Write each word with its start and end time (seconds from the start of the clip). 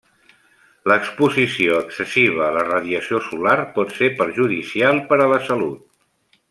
L'exposició 0.91 1.75
excessiva 1.83 2.41
a 2.47 2.49
la 2.57 2.65
radiació 2.71 3.23
solar 3.29 3.57
pot 3.79 3.95
ser 4.01 4.13
perjudicial 4.23 5.07
per 5.13 5.25
a 5.27 5.33
la 5.35 5.43
salut. 5.53 5.83